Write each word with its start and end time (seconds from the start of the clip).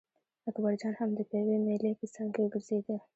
اکبرجان 0.49 0.93
هم 0.99 1.09
د 1.15 1.19
پېوې 1.29 1.57
مېلې 1.65 1.91
په 1.99 2.05
څنګ 2.13 2.29
کې 2.35 2.45
ګرځېده. 2.53 2.97